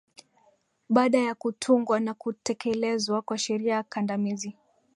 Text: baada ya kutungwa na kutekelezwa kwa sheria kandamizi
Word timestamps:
baada 0.89 1.17
ya 1.19 1.35
kutungwa 1.35 1.99
na 1.99 2.13
kutekelezwa 2.13 3.21
kwa 3.21 3.37
sheria 3.37 3.83
kandamizi 3.83 4.57